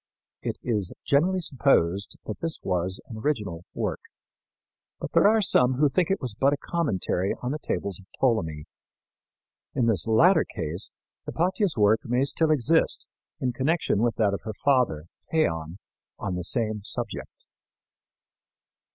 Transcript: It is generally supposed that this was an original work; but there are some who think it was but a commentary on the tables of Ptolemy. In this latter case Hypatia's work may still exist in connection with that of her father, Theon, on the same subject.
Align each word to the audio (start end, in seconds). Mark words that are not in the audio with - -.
It 0.41 0.57
is 0.63 0.93
generally 1.05 1.41
supposed 1.41 2.17
that 2.25 2.39
this 2.41 2.59
was 2.63 2.99
an 3.05 3.17
original 3.19 3.65
work; 3.75 3.99
but 4.99 5.11
there 5.11 5.27
are 5.27 5.43
some 5.43 5.73
who 5.75 5.89
think 5.89 6.09
it 6.09 6.19
was 6.19 6.33
but 6.33 6.53
a 6.53 6.57
commentary 6.57 7.35
on 7.43 7.51
the 7.51 7.59
tables 7.59 7.99
of 7.99 8.07
Ptolemy. 8.19 8.65
In 9.75 9.85
this 9.85 10.07
latter 10.07 10.43
case 10.43 10.91
Hypatia's 11.27 11.77
work 11.77 11.99
may 12.03 12.23
still 12.23 12.49
exist 12.49 13.05
in 13.39 13.53
connection 13.53 13.99
with 14.01 14.15
that 14.15 14.33
of 14.33 14.41
her 14.41 14.55
father, 14.55 15.05
Theon, 15.29 15.77
on 16.17 16.33
the 16.33 16.43
same 16.45 16.81
subject. 16.83 17.45